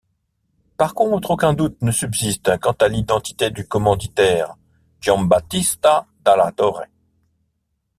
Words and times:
Par 0.77 0.95
contre, 0.95 1.29
aucun 1.29 1.53
doute 1.53 1.79
ne 1.83 1.91
subsiste 1.91 2.57
quant 2.57 2.71
à 2.71 2.87
l'identité 2.87 3.51
du 3.51 3.67
commanditaire, 3.67 4.55
Giambattista 4.99 6.07
Dalla 6.25 6.51
Torre. 6.53 6.85